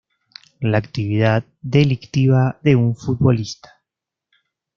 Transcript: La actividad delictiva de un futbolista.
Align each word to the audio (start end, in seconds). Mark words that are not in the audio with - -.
La 0.61 0.79
actividad 0.79 1.45
delictiva 1.61 2.59
de 2.63 2.75
un 2.75 2.95
futbolista. 2.95 3.69